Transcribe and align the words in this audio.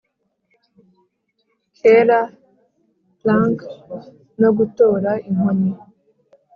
ker 1.77 2.09
plunk 3.19 3.59
no 4.41 4.49
gutora 4.57 5.11
inkoni, 5.27 5.71